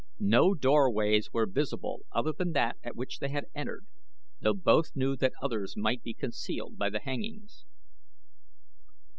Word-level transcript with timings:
No 0.17 0.55
doorways 0.55 1.31
were 1.31 1.45
visible 1.45 2.07
other 2.11 2.31
than 2.33 2.53
that 2.53 2.75
at 2.83 2.95
which 2.95 3.19
they 3.19 3.29
had 3.29 3.45
entered, 3.53 3.85
though 4.39 4.55
both 4.55 4.95
knew 4.95 5.15
that 5.17 5.33
others 5.43 5.77
might 5.77 6.01
be 6.01 6.15
concealed 6.15 6.75
by 6.75 6.89
the 6.89 7.01
hangings. 7.01 7.65